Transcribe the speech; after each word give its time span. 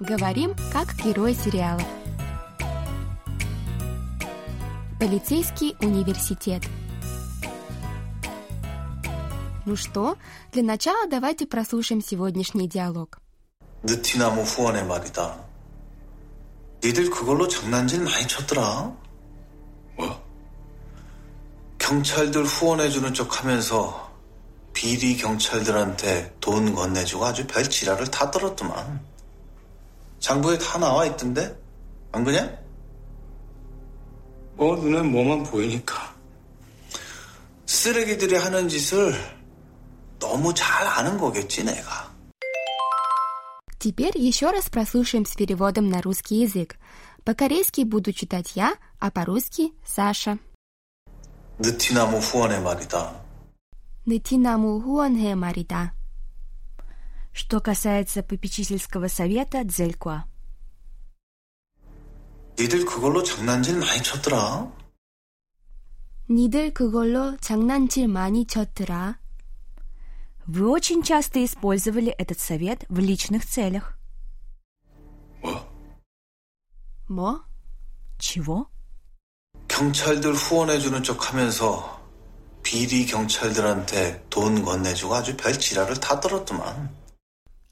Говорим, 0.00 0.54
как 0.72 0.94
герой 0.96 1.34
сериала. 1.34 1.82
Полицейский 4.98 5.76
университет. 5.80 6.62
Ну 9.66 9.76
что, 9.76 10.16
для 10.52 10.62
начала 10.62 11.06
давайте 11.06 11.46
прослушаем 11.46 12.02
сегодняшний 12.02 12.68
диалог. 12.68 13.18
느티나무 13.82 14.42
후원에 14.42 14.82
말이다. 14.82 15.36
니들 16.82 17.10
그걸로 17.10 17.46
장난질 17.46 18.02
많이 18.02 18.26
쳤더라. 18.26 18.92
뭐? 19.96 20.30
경찰들 21.78 22.44
후원해주는 22.44 23.14
척 23.14 23.42
하면서 23.42 24.10
비리 24.72 25.16
경찰들한테 25.16 26.36
돈 26.40 26.74
건네주고 26.74 27.24
아주 27.24 27.46
별 27.46 27.68
지랄을 27.68 28.10
다 28.10 28.30
떨었더만. 28.30 29.00
장부에 30.24 30.58
다 30.58 30.78
나와 30.78 31.06
있던데? 31.06 31.56
안 32.12 32.24
그냐? 32.24 32.58
뭐 34.54 34.76
눈에 34.76 35.02
뭐만 35.02 35.44
보이니까. 35.44 36.14
쓰레기들이 37.66 38.36
하는 38.36 38.68
짓을 38.68 39.14
너무 40.18 40.52
잘 40.54 40.86
아는 40.86 41.16
거겠지, 41.16 41.64
내가. 41.64 42.10
Теперь 43.78 44.18
еще 44.18 44.50
раз 44.50 44.68
прослушаем 44.68 45.24
с 45.24 45.34
переводом 45.34 45.88
на 45.88 46.02
русский 46.02 46.42
язык. 46.42 46.76
По-корейски 47.24 47.82
буду 47.84 48.12
читать 48.12 48.52
я, 48.54 48.76
а 48.98 49.10
по-русски 49.10 49.72
Саша. 49.84 50.38
느티나무 51.58 52.18
후원에 52.18 52.60
말이다. 52.60 53.20
Нытинаму 54.06 54.80
хуанхэ 54.80 55.34
марида. 55.34 55.92
Что 57.34 57.60
касается 57.60 58.22
попечительского 58.22 59.08
совета 59.08 59.64
Дзелькуа. 59.64 60.24
니들 62.58 62.84
그걸로 62.84 63.22
장난질 63.22 63.78
많이 63.78 64.02
쳤더라. 64.02 64.70
니들 66.28 66.74
그걸로 66.74 67.36
장난질 67.38 68.08
많이 68.08 68.46
쳤더라. 68.46 69.18
Вы 70.46 70.68
очень 70.68 71.02
часто 71.02 71.44
использовали 71.44 72.12
этот 72.18 72.38
совет 72.40 72.84
в 72.88 72.98
личных 72.98 73.46
целях. 73.46 73.96
뭐? 75.42 75.66
뭐? 77.08 77.44
Чего? 78.18 78.66
경찰들 79.68 80.34
후원해주는 80.34 81.02
척 81.02 81.32
하면서 81.32 82.00
비리 82.62 83.06
경찰들한테 83.06 84.26
돈 84.28 84.62
건네주고 84.62 85.14
아주 85.14 85.36
별 85.36 85.58
지랄을 85.58 85.98
다 86.00 86.20
떨었더만. 86.20 86.90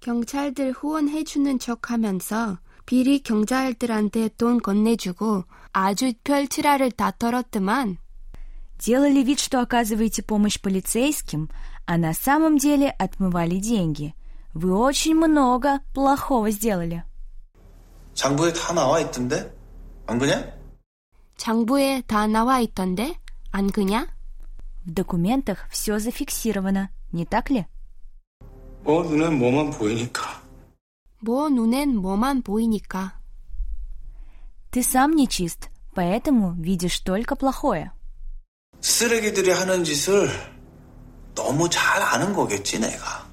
경찰들 0.03 0.73
후원해주는 0.73 1.59
척하면서 1.59 2.59
비리 2.87 3.23
경찰들한테 3.23 4.31
돈 4.39 4.61
건네주고 4.61 5.45
아주 5.73 6.13
펼치라를 6.25 6.91
다 6.93 7.11
떨었더만. 7.11 7.99
Делали 8.79 9.25
вид, 9.25 9.41
что 9.41 9.61
оказываете 9.61 10.23
помощь 10.23 10.61
полицейским, 10.61 11.49
а 11.85 11.99
на 11.99 12.15
самом 12.15 12.59
деле 12.59 12.91
отмывали 12.91 13.59
деньги. 13.59 14.15
Вы 14.55 14.75
очень 14.77 15.17
много 15.17 15.81
плохого 15.93 16.51
сделали. 16.51 17.03
장부에 18.15 18.53
다 18.53 18.73
나와 18.73 19.01
있던데? 19.01 19.53
안 20.07 20.19
그냐? 20.19 20.55
장부에 21.37 22.03
다 22.07 22.27
나와 22.27 22.61
있던데? 22.61 23.19
안 23.51 23.71
그냐? 23.71 24.07
В 24.87 24.95
документах 24.95 25.69
все 25.71 25.99
зафиксировано, 25.99 26.91
не 27.13 27.27
так 27.27 27.51
ли? 27.51 27.67
뭐 28.83 29.03
눈에 29.03 29.29
뭐만 29.31 29.71
보이니까. 29.71 30.43
뭐 31.21 31.49
눈엔 31.49 31.97
뭐만 31.97 32.43
보이니까. 32.43 33.19
Ты 34.71 34.83
сам 34.83 35.15
не 35.17 35.27
чист, 35.27 35.69
поэтому 35.95 36.55
видишь 36.59 37.01
только 37.01 37.35
плохое. 37.35 37.91
쓰레기들이 38.81 39.51
하는 39.51 39.83
짓을 39.83 40.29
너무 41.35 41.69
잘 41.69 42.03
아는 42.03 42.33
거겠지, 42.33 42.79
내가. 42.79 43.27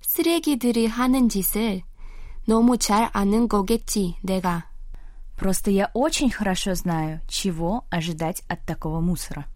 쓰레기들이 0.00 0.86
하는 0.86 1.28
짓을 1.28 1.82
너무 2.46 2.78
잘 2.78 3.10
아는 3.12 3.48
거겠지, 3.48 4.16
내가. 4.22 4.70
Просто 5.36 5.70
я 5.70 5.90
очень 5.92 6.30
хорошо 6.30 6.74
знаю, 6.74 7.20
чего 7.28 7.84
ожидать 7.90 8.42
от 8.48 8.64
такого 8.64 9.00
мусора. 9.00 9.46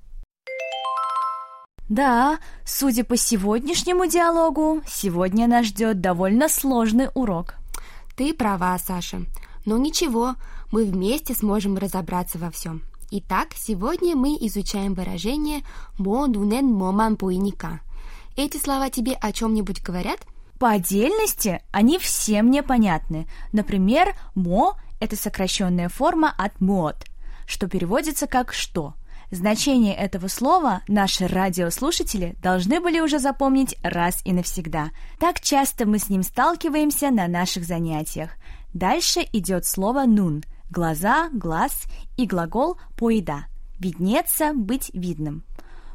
Да, 1.88 2.40
судя 2.66 3.03
по 3.03 3.16
сегодняшнему 3.16 4.07
диалогу, 4.07 4.81
сегодня 4.88 5.47
нас 5.47 5.68
ждет 5.68 6.01
довольно 6.01 6.50
сложный 6.50 7.09
урок. 7.13 7.56
Ты 8.16 8.34
права, 8.34 8.75
Саша. 8.79 9.22
Но 9.66 9.78
ничего, 9.78 10.35
мы 10.72 10.84
вместе 10.85 11.35
сможем 11.35 11.78
разобраться 11.78 12.40
во 12.40 12.50
всем. 12.50 12.81
Итак, 13.12 13.50
сегодня 13.56 14.16
мы 14.16 14.35
изучаем 14.41 14.96
выражение 14.96 15.62
«мо 16.00 16.25
нунен 16.25 16.66
моман 16.66 17.16
буйника». 17.16 17.81
Эти 18.35 18.57
слова 18.57 18.90
тебе 18.90 19.13
о 19.13 19.31
чем-нибудь 19.31 19.84
говорят? 19.84 20.22
По 20.57 20.72
отдельности 20.72 21.62
они 21.72 22.00
все 22.00 22.41
мне 22.41 22.63
понятны. 22.63 23.28
Например, 23.52 24.16
«мо»— 24.34 24.79
это 25.00 25.16
сокращенная 25.16 25.90
форма 25.90 26.34
от 26.35 26.59
«мод», 26.59 26.96
что 27.46 27.67
переводится 27.67 28.25
как 28.25 28.53
«что». 28.53 28.96
Значение 29.35 29.94
этого 29.94 30.29
слова 30.29 30.81
наши 30.88 31.28
радиослушатели 31.28 32.38
должны 32.41 32.79
были 32.79 33.01
уже 33.01 33.19
запомнить 33.19 33.75
раз 33.84 34.22
и 34.23 34.31
навсегда. 34.31 34.91
Так 35.19 35.41
часто 35.41 35.85
мы 35.85 36.00
с 36.00 36.07
ним 36.07 36.23
сталкиваемся 36.23 37.12
на 37.12 37.28
наших 37.28 37.66
занятиях. 37.66 38.29
Дальше 38.73 39.28
идет 39.34 39.66
слово 39.66 40.06
«нун»– 40.06 40.46
глаза, 40.69 41.28
глаз 41.34 41.84
и 42.16 42.25
глагол 42.25 42.78
«поеда»– 42.96 43.47
виднеться, 43.78 44.53
быть 44.53 44.90
видным. 44.94 45.44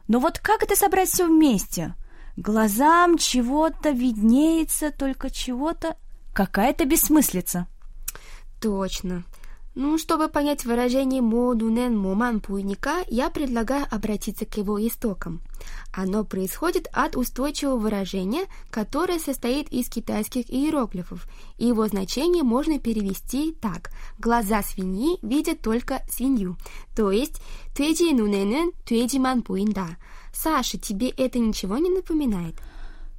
Но 0.06 0.18
вот 0.18 0.38
как 0.38 0.62
это 0.62 0.76
собрать 0.76 1.08
все 1.08 1.26
вместе? 1.26 1.94
Глазам 2.36 3.16
чего-то 3.16 3.88
виднеется, 3.88 4.90
только 4.90 5.30
чего-то... 5.30 5.96
Какая-то 6.34 6.84
бессмыслица. 6.84 7.68
Точно. 8.60 9.24
Ну, 9.82 9.96
чтобы 9.96 10.28
понять 10.28 10.66
выражение 10.66 11.22
«модунен 11.22 11.96
моман 11.96 12.41
пуйника», 12.41 12.96
я 13.08 13.30
предлагаю 13.30 13.86
обратиться 13.91 14.44
к 14.44 14.58
его 14.58 14.78
истокам. 14.86 15.41
Оно 15.91 16.22
происходит 16.22 16.86
от 16.92 17.16
устойчивого 17.16 17.78
выражения, 17.78 18.44
которое 18.69 19.19
состоит 19.19 19.72
из 19.72 19.88
китайских 19.88 20.50
иероглифов, 20.50 21.26
и 21.56 21.69
его 21.69 21.86
значение 21.86 22.42
можно 22.42 22.78
перевести 22.78 23.52
так 23.52 23.90
«глаза 24.19 24.62
свиньи 24.62 25.19
видят 25.22 25.62
только 25.62 26.02
свинью», 26.10 26.58
то 26.94 27.10
есть 27.10 27.40
«тэджи 27.74 28.12
нунэнэн 28.12 28.72
тэджи 28.84 29.19
ман 29.19 29.40
пуинда. 29.40 29.96
Саша, 30.34 30.76
тебе 30.76 31.08
это 31.08 31.38
ничего 31.38 31.78
не 31.78 31.88
напоминает? 31.88 32.56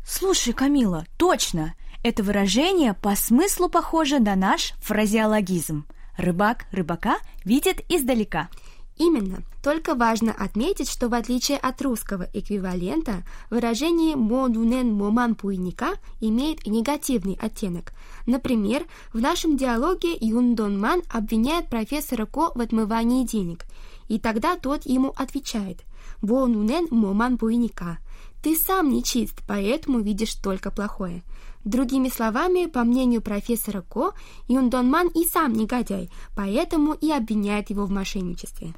Слушай, 0.08 0.54
Камила, 0.54 1.08
точно! 1.18 1.74
Это 2.04 2.22
выражение 2.22 2.94
по 2.94 3.16
смыслу 3.16 3.68
похоже 3.68 4.20
на 4.20 4.36
наш 4.36 4.74
фразеологизм– 4.84 5.88
Рыбак 6.22 6.66
рыбака 6.72 7.18
видит 7.46 7.82
издалека. 7.90 8.48
Именно. 8.96 9.42
Только 9.64 9.96
важно 9.96 10.32
отметить, 10.32 10.88
что 10.88 11.10
в 11.10 11.16
отличие 11.16 11.58
от 11.58 11.82
русского 11.82 12.28
эквивалента, 12.32 13.24
выражение 13.50 14.16
«модунен 14.16 14.94
моман 14.94 15.34
пуйника» 15.34 15.94
имеет 16.20 16.68
негативный 16.68 17.40
оттенок. 17.42 17.94
Например, 18.28 18.86
в 19.14 19.20
нашем 19.20 19.58
диалоге 19.58 20.16
Юн 20.20 20.54
Дон 20.54 20.80
Ман 20.80 21.02
обвиняет 21.12 21.70
профессора 21.70 22.28
Ко 22.28 22.52
в 22.54 22.62
отмывании 22.62 23.26
денег, 23.26 23.66
и 24.12 24.20
тогда 24.20 24.58
тот 24.58 24.86
ему 24.86 25.14
отвечает 25.16 25.84
«Бонунен 26.22 26.88
моман 26.92 27.38
пуйника»– 27.38 28.00
«Ты 28.44 28.58
сам 28.58 28.90
не 28.90 29.04
чист, 29.04 29.42
поэтому 29.48 30.00
видишь 30.00 30.34
только 30.34 30.72
плохое». 30.72 31.24
Другими 31.64 32.10
словами, 32.10 32.66
по 32.66 32.84
мнению 32.84 33.22
профессора 33.22 33.82
Ко, 33.82 34.14
Юн 34.48 34.72
Дон 34.72 34.92
и 35.10 35.26
сам 35.26 35.54
негодяй, 35.54 36.10
поэтому 36.36 36.94
и 36.94 37.12
обвиняет 37.12 37.70
его 37.70 37.86
в 37.86 37.92
мошенничестве. 37.92 38.74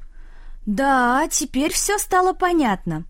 Да, 0.66 1.26
теперь 1.30 1.72
все 1.72 1.96
стало 1.98 2.34
понятно. 2.34 3.06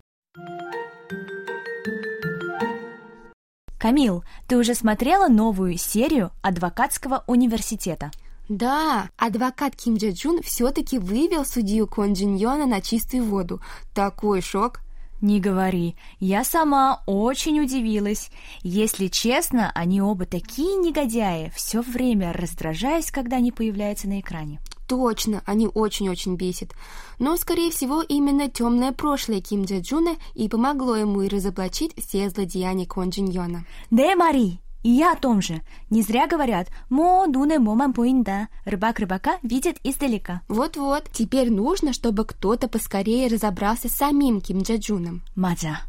Камил, 3.77 4.23
ты 4.47 4.57
уже 4.57 4.73
смотрела 4.73 5.27
новую 5.27 5.77
серию 5.77 6.31
Адвокатского 6.41 7.25
университета? 7.27 8.11
Да, 8.47 9.09
адвокат 9.17 9.75
Ким 9.75 9.97
Дже 9.97 10.11
Джун 10.11 10.41
все-таки 10.43 10.99
вывел 10.99 11.45
судью 11.45 11.87
Кон 11.87 12.13
Джин 12.13 12.35
Йона 12.35 12.67
на 12.67 12.79
чистую 12.79 13.23
воду. 13.23 13.61
Такой 13.93 14.41
шок! 14.41 14.81
Не 15.21 15.39
говори, 15.39 15.95
я 16.19 16.43
сама 16.43 17.01
очень 17.07 17.59
удивилась. 17.59 18.29
Если 18.61 19.07
честно, 19.07 19.71
они 19.73 20.01
оба 20.01 20.25
такие 20.25 20.75
негодяи, 20.75 21.51
все 21.55 21.81
время 21.81 22.33
раздражаюсь, 22.33 23.11
когда 23.11 23.37
они 23.37 23.51
появляются 23.51 24.07
на 24.07 24.19
экране. 24.19 24.59
Точно, 24.87 25.41
они 25.47 25.67
очень-очень 25.67 26.35
бесят. 26.35 26.73
Но, 27.17 27.37
скорее 27.37 27.71
всего, 27.71 28.03
именно 28.03 28.49
темное 28.49 28.91
прошлое 28.91 29.41
Ким 29.41 29.63
Дже 29.65 29.79
Джуна 29.79 30.17
и 30.35 30.47
помогло 30.47 30.95
ему 30.95 31.23
и 31.23 31.29
разоблачить 31.29 31.93
все 31.97 32.29
злодеяния 32.29 32.85
Кон 32.85 33.09
Джин 33.09 33.27
Йона. 33.27 33.65
Да, 33.89 34.15
Мари, 34.15 34.59
И 34.84 34.90
я 34.90 35.12
о 35.12 35.16
том 35.16 35.42
же. 35.42 35.62
Не 35.90 36.02
зря 36.02 36.26
говорят 36.26 36.68
«мо 36.88 37.26
дуне 37.28 37.58
моман 37.58 37.92
поинда» – 37.92 38.64
рыбак 38.64 38.98
рыбака 38.98 39.38
видит 39.42 39.76
издалека. 39.84 40.42
Вот-вот, 40.48 41.10
теперь 41.12 41.50
нужно, 41.50 41.92
чтобы 41.92 42.24
кто-то 42.24 42.66
поскорее 42.66 43.28
разобрался 43.28 43.88
с 43.88 43.92
самим 43.92 44.40
Ким 44.40 44.62
Джаджуном. 44.62 45.22
Мадза. 45.34 45.80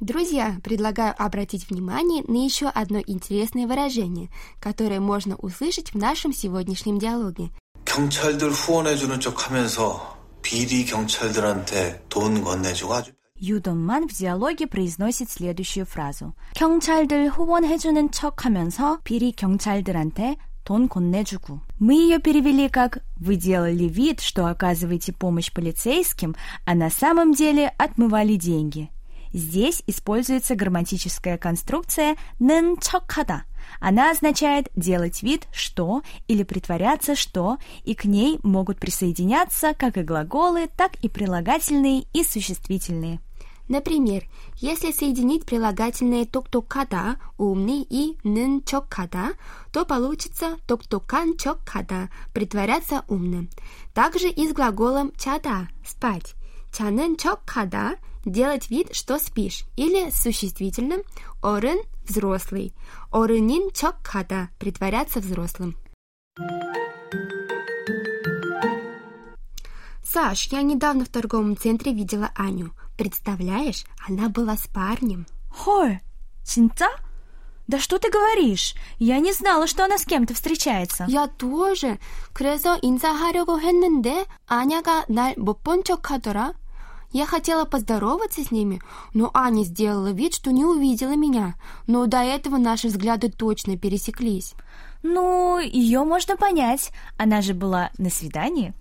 Друзья, 0.00 0.56
предлагаю 0.64 1.14
обратить 1.16 1.70
внимание 1.70 2.24
на 2.26 2.44
еще 2.44 2.66
одно 2.66 3.00
интересное 3.06 3.66
выражение, 3.66 4.28
которое 4.58 4.98
можно 4.98 5.36
услышать 5.36 5.92
в 5.92 5.94
нашем 5.94 6.32
сегодняшнем 6.32 6.98
диалоге. 6.98 7.50
경찰들 7.84 8.50
후원해주는 8.52 9.18
척 9.20 9.50
하면서 9.50 10.16
비리 10.42 10.84
경찰들한테 10.84 12.04
돈 12.08 12.42
건네주고 12.42 12.94
아주 12.94 13.12
Юдонман 13.36 14.06
в 14.06 14.12
диалоге 14.12 14.66
произносит 14.66 15.30
следующую 15.30 15.86
фразу. 15.86 16.34
경찰들 16.54 17.30
후원해주는 17.30 18.10
척하면서 18.10 19.00
비리 19.02 19.32
경찰들한테 19.32 20.36
돈 20.64 20.88
건네주고. 20.88 21.60
Мы 21.78 21.94
ее 21.94 22.18
перевели 22.18 22.68
как 22.68 23.02
«Вы 23.16 23.36
делали 23.36 23.84
вид, 23.84 24.20
что 24.20 24.46
оказываете 24.46 25.12
помощь 25.12 25.50
полицейским, 25.50 26.36
а 26.66 26.74
на 26.74 26.90
самом 26.90 27.32
деле 27.32 27.72
отмывали 27.78 28.36
деньги». 28.36 28.90
Здесь 29.32 29.82
используется 29.86 30.54
грамматическая 30.54 31.38
конструкция 31.38 32.16
«нен 32.38 32.76
척하다». 32.78 33.44
Она 33.80 34.10
означает 34.10 34.68
делать 34.74 35.22
вид, 35.22 35.46
что, 35.52 36.02
или 36.26 36.42
притворяться, 36.42 37.14
что, 37.14 37.58
и 37.84 37.94
к 37.94 38.04
ней 38.04 38.40
могут 38.42 38.80
присоединяться 38.80 39.74
как 39.74 39.96
и 39.96 40.02
глаголы, 40.02 40.68
так 40.76 40.96
и 41.02 41.08
прилагательные 41.08 42.04
и 42.12 42.24
существительные. 42.24 43.20
Например, 43.67 44.23
если 44.55 44.91
соединить 44.91 45.45
прилагательные 45.45 46.25
токтокада 46.25 47.17
умный 47.37 47.85
и 47.89 48.17
нынчокада, 48.23 49.29
то 49.71 49.85
получится 49.85 50.57
токтоканчокада 50.67 52.09
притворяться 52.33 53.03
умным. 53.07 53.49
Также 53.93 54.29
и 54.29 54.47
с 54.47 54.53
глаголом 54.53 55.11
чада 55.17 55.67
спать. 55.85 56.35
чанынчокада 56.71 57.97
делать 58.25 58.69
вид, 58.69 58.93
что 58.93 59.17
спишь, 59.17 59.63
или 59.77 60.09
с 60.09 60.21
существительным 60.21 61.01
орын– 61.41 61.79
взрослый, 62.07 62.73
орынинчокада– 63.11 64.49
притворяться 64.59 65.19
взрослым. 65.19 65.75
Саш, 70.04 70.48
я 70.52 70.62
недавно 70.62 71.04
в 71.04 71.08
торговом 71.08 71.56
центре 71.56 71.92
видела 71.92 72.30
Аню. 72.34 72.72
Представляешь, 72.96 73.84
она 74.08 74.28
была 74.28 74.56
с 74.56 74.66
парнем. 74.66 75.26
Хой, 75.50 76.00
진짜? 76.44 76.88
Да 77.66 77.78
что 77.78 77.98
ты 77.98 78.10
говоришь? 78.10 78.74
Я 78.98 79.20
не 79.20 79.32
знала, 79.32 79.68
что 79.68 79.84
она 79.84 79.96
с 79.96 80.04
кем-то 80.04 80.34
встречается. 80.34 81.04
Я 81.08 81.28
тоже. 81.28 81.98
그래서 82.32 82.76
인사하려고 82.82 83.60
했는데 83.60 84.26
아냐가 84.48 85.04
날 85.08 85.36
못 85.36 85.62
본 85.62 85.84
척하더라. 85.84 86.54
Я 87.12 87.26
хотела 87.26 87.64
поздороваться 87.64 88.44
с 88.44 88.52
ними, 88.52 88.80
но 89.14 89.30
Аня 89.34 89.64
сделала 89.64 90.12
вид, 90.12 90.34
что 90.34 90.52
не 90.52 90.64
увидела 90.64 91.16
меня. 91.16 91.54
Но 91.88 92.06
до 92.06 92.18
этого 92.18 92.56
наши 92.56 92.86
взгляды 92.88 93.30
точно 93.30 93.76
пересеклись. 93.76 94.54
Ну, 95.02 95.58
ее 95.58 96.04
можно 96.04 96.36
понять. 96.36 96.92
Она 97.16 97.42
же 97.42 97.54
была 97.54 97.90
на 97.98 98.10
свидании. 98.10 98.74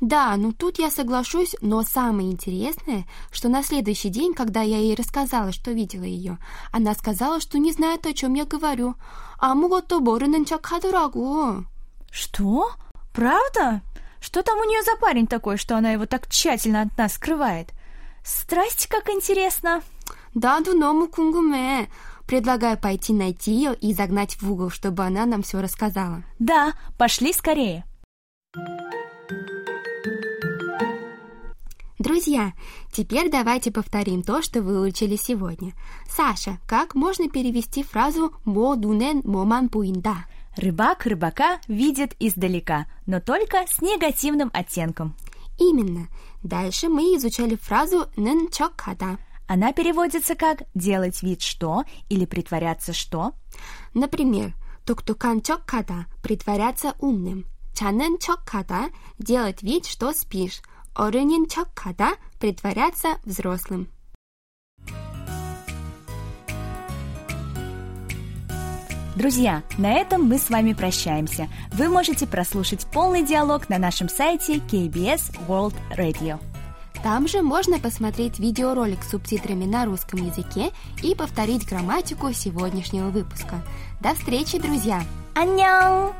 Да, 0.00 0.36
ну 0.36 0.52
тут 0.52 0.78
я 0.78 0.90
соглашусь, 0.90 1.56
но 1.60 1.82
самое 1.82 2.30
интересное, 2.30 3.06
что 3.30 3.48
на 3.48 3.62
следующий 3.62 4.08
день, 4.08 4.34
когда 4.34 4.62
я 4.62 4.78
ей 4.78 4.94
рассказала, 4.94 5.52
что 5.52 5.72
видела 5.72 6.04
ее, 6.04 6.38
она 6.72 6.94
сказала, 6.94 7.40
что 7.40 7.58
не 7.58 7.72
знает, 7.72 8.06
о 8.06 8.12
чем 8.12 8.34
я 8.34 8.44
говорю. 8.44 8.96
아무것도 9.38 10.00
모르는 10.00 10.44
척 10.44 10.72
하더라고. 10.72 11.64
Что? 12.10 12.70
Правда? 13.12 13.82
Что 14.20 14.42
там 14.42 14.58
у 14.58 14.64
нее 14.64 14.82
за 14.82 14.96
парень 14.96 15.26
такой, 15.26 15.58
что 15.58 15.76
она 15.76 15.90
его 15.90 16.06
так 16.06 16.28
тщательно 16.28 16.82
от 16.82 16.96
нас 16.96 17.14
скрывает? 17.14 17.72
Страсть, 18.24 18.86
как 18.86 19.10
интересно. 19.10 19.82
나도 20.34 20.72
너무 20.72 21.08
궁금해. 21.08 21.88
Предлагаю 22.26 22.78
пойти 22.78 23.12
найти 23.12 23.52
ее 23.52 23.74
и 23.74 23.92
загнать 23.92 24.40
в 24.40 24.50
угол, 24.50 24.70
чтобы 24.70 25.04
она 25.04 25.26
нам 25.26 25.42
все 25.42 25.60
рассказала. 25.60 26.22
Да, 26.38 26.72
пошли 26.96 27.32
скорее. 27.32 27.84
Друзья, 31.99 32.53
теперь 32.93 33.29
давайте 33.29 33.71
повторим 33.71 34.23
то, 34.23 34.41
что 34.41 34.61
выучили 34.61 35.17
сегодня. 35.17 35.73
Саша, 36.09 36.57
как 36.65 36.95
можно 36.95 37.29
перевести 37.29 37.83
фразу 37.83 38.33
«мо 38.45 38.77
дунен 38.77 39.21
моман 39.25 39.67
пуинда»? 39.67 40.15
Рыбак 40.55 41.05
рыбака 41.05 41.59
видит 41.67 42.15
издалека, 42.17 42.85
но 43.05 43.19
только 43.19 43.65
с 43.67 43.81
негативным 43.81 44.49
оттенком. 44.53 45.13
Именно. 45.59 46.07
Дальше 46.41 46.87
мы 46.87 47.17
изучали 47.17 47.55
фразу 47.55 48.07
«нен 48.15 48.49
чокхада». 48.49 49.17
Она 49.45 49.73
переводится 49.73 50.35
как 50.35 50.63
«делать 50.73 51.21
вид 51.21 51.41
что» 51.41 51.83
или 52.07 52.23
«притворяться 52.23 52.93
что». 52.93 53.33
Например, 53.93 54.53
«туктукан 54.85 55.41
чокхада»– 55.41 56.05
притворяться 56.23 56.95
умным. 56.99 57.45
«чанен 57.75 58.17
чокхада»– 58.19 58.85
делать 59.19 59.63
вид, 59.63 59.85
что 59.85 60.13
спишь. 60.13 60.61
«어른인 60.98 61.48
척하다» – 61.48 62.38
притворяться 62.38 63.18
взрослым. 63.24 63.88
Друзья, 69.16 69.62
на 69.78 69.92
этом 69.92 70.24
мы 70.24 70.38
с 70.38 70.50
вами 70.50 70.72
прощаемся. 70.72 71.48
Вы 71.72 71.88
можете 71.88 72.26
прослушать 72.26 72.86
полный 72.92 73.24
диалог 73.24 73.68
на 73.68 73.78
нашем 73.78 74.08
сайте 74.08 74.56
KBS 74.56 75.36
World 75.48 75.74
Radio. 75.96 76.40
Там 77.02 77.28
же 77.28 77.42
можно 77.42 77.78
посмотреть 77.78 78.38
видеоролик 78.38 79.04
с 79.04 79.10
субтитрами 79.10 79.66
на 79.66 79.84
русском 79.84 80.24
языке 80.24 80.70
и 81.02 81.14
повторить 81.14 81.68
грамматику 81.68 82.32
сегодняшнего 82.32 83.10
выпуска. 83.10 83.62
До 84.00 84.14
встречи, 84.14 84.58
друзья! 84.58 85.02
안녕! 85.34 86.12